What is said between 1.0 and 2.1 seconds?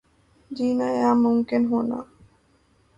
ہاں ممکن ہونا